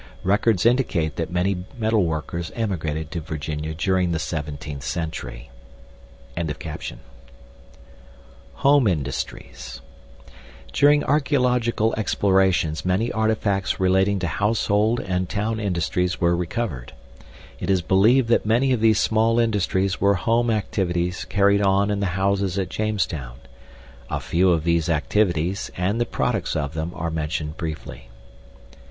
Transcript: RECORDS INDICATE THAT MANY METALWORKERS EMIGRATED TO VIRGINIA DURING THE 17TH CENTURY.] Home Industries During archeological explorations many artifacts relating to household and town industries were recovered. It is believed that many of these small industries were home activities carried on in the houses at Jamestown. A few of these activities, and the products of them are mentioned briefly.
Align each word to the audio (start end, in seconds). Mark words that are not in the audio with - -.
RECORDS 0.23 0.65
INDICATE 0.65 1.15
THAT 1.17 1.29
MANY 1.29 1.63
METALWORKERS 1.77 2.49
EMIGRATED 2.55 3.11
TO 3.11 3.21
VIRGINIA 3.21 3.75
DURING 3.75 4.11
THE 4.13 4.17
17TH 4.17 4.81
CENTURY.] 4.81 5.51
Home 8.65 8.87
Industries 8.87 9.81
During 10.73 11.03
archeological 11.03 11.93
explorations 11.99 12.83
many 12.83 13.11
artifacts 13.11 13.79
relating 13.79 14.17
to 14.17 14.25
household 14.27 14.99
and 15.01 15.29
town 15.29 15.59
industries 15.59 16.19
were 16.19 16.35
recovered. 16.35 16.93
It 17.59 17.69
is 17.69 17.83
believed 17.83 18.27
that 18.29 18.43
many 18.43 18.73
of 18.73 18.81
these 18.81 18.99
small 18.99 19.37
industries 19.37 20.01
were 20.01 20.15
home 20.15 20.49
activities 20.49 21.25
carried 21.25 21.61
on 21.61 21.91
in 21.91 21.99
the 21.99 22.17
houses 22.17 22.57
at 22.57 22.69
Jamestown. 22.69 23.37
A 24.09 24.19
few 24.19 24.49
of 24.51 24.63
these 24.63 24.89
activities, 24.89 25.69
and 25.77 26.01
the 26.01 26.07
products 26.07 26.55
of 26.55 26.73
them 26.73 26.91
are 26.95 27.11
mentioned 27.11 27.55
briefly. 27.55 28.09